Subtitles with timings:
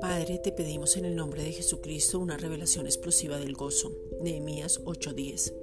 [0.00, 3.92] Padre, te pedimos en el nombre de Jesucristo una revelación explosiva del gozo.
[4.20, 5.54] Nehemías 8:10.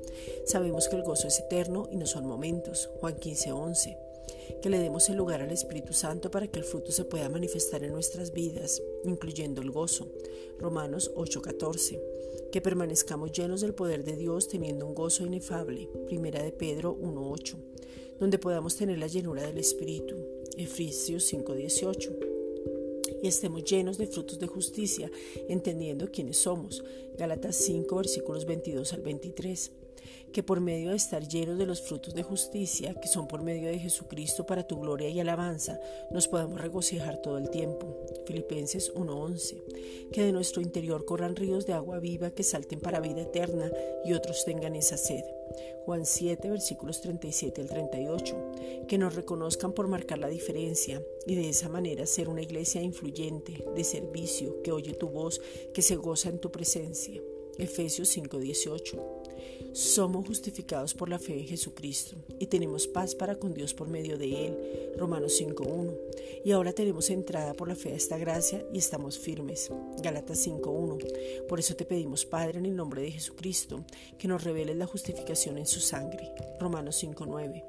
[0.45, 2.89] Sabemos que el gozo es eterno y no son momentos.
[2.99, 4.08] Juan 15:11.
[4.61, 7.83] Que le demos el lugar al Espíritu Santo para que el fruto se pueda manifestar
[7.83, 10.07] en nuestras vidas, incluyendo el gozo.
[10.57, 11.99] Romanos 8:14.
[12.51, 15.89] Que permanezcamos llenos del poder de Dios teniendo un gozo inefable.
[16.07, 17.57] Primera de Pedro 1:8.
[18.19, 20.15] Donde podamos tener la llenura del Espíritu.
[20.57, 22.39] Efesios 5:18
[23.21, 25.11] y estemos llenos de frutos de justicia,
[25.47, 26.83] entendiendo quiénes somos.
[27.17, 29.71] Galatas 5, versículos 22 al 23
[30.31, 33.69] que por medio de estar llenos de los frutos de justicia, que son por medio
[33.69, 35.79] de Jesucristo para tu gloria y alabanza,
[36.11, 37.97] nos podamos regocijar todo el tiempo.
[38.25, 39.63] Filipenses 1:11.
[40.11, 43.71] Que de nuestro interior corran ríos de agua viva que salten para vida eterna
[44.05, 45.23] y otros tengan esa sed.
[45.85, 48.85] Juan 7, versículos 37 al 38.
[48.87, 53.65] Que nos reconozcan por marcar la diferencia y de esa manera ser una iglesia influyente,
[53.75, 55.41] de servicio, que oye tu voz,
[55.73, 57.21] que se goza en tu presencia.
[57.57, 59.18] Efesios 5:18.
[59.73, 64.17] Somos justificados por la fe en Jesucristo y tenemos paz para con Dios por medio
[64.17, 64.57] de Él.
[64.97, 65.95] Romanos 5.1.
[66.43, 69.71] Y ahora tenemos entrada por la fe a esta gracia y estamos firmes.
[70.01, 71.45] Galatas 5.1.
[71.47, 73.83] Por eso te pedimos, Padre, en el nombre de Jesucristo,
[74.17, 76.33] que nos reveles la justificación en su sangre.
[76.59, 77.63] Romanos 5.9.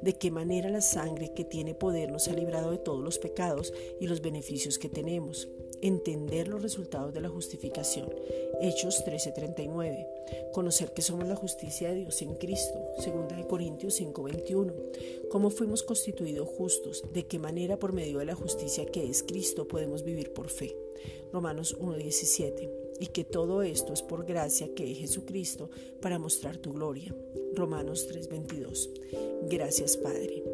[0.00, 3.72] De qué manera la sangre que tiene poder nos ha librado de todos los pecados
[4.00, 5.48] y los beneficios que tenemos
[5.82, 8.08] entender los resultados de la justificación.
[8.60, 10.06] Hechos 13:39.
[10.52, 12.80] Conocer que somos la justicia de Dios en Cristo.
[12.98, 14.72] 2 Corintios 5:21.
[15.30, 19.68] Cómo fuimos constituidos justos, de qué manera por medio de la justicia que es Cristo
[19.68, 20.76] podemos vivir por fe.
[21.32, 22.70] Romanos 1:17.
[23.00, 27.14] Y que todo esto es por gracia que es Jesucristo para mostrar tu gloria.
[27.54, 28.90] Romanos 3:22.
[29.48, 30.51] Gracias Padre.